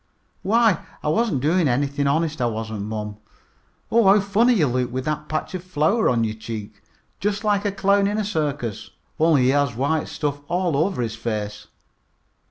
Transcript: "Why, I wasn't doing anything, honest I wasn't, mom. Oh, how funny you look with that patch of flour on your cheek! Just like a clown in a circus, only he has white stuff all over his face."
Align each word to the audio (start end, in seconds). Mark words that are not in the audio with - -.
"Why, 0.41 0.79
I 1.03 1.09
wasn't 1.09 1.41
doing 1.43 1.67
anything, 1.67 2.07
honest 2.07 2.41
I 2.41 2.47
wasn't, 2.47 2.85
mom. 2.85 3.17
Oh, 3.91 4.07
how 4.07 4.19
funny 4.19 4.55
you 4.55 4.65
look 4.65 4.91
with 4.91 5.05
that 5.05 5.29
patch 5.29 5.53
of 5.53 5.63
flour 5.63 6.09
on 6.09 6.23
your 6.23 6.33
cheek! 6.33 6.81
Just 7.19 7.43
like 7.43 7.65
a 7.65 7.71
clown 7.71 8.07
in 8.07 8.17
a 8.17 8.25
circus, 8.25 8.89
only 9.19 9.43
he 9.43 9.49
has 9.49 9.75
white 9.75 10.07
stuff 10.07 10.41
all 10.47 10.75
over 10.75 11.03
his 11.03 11.13
face." 11.15 11.67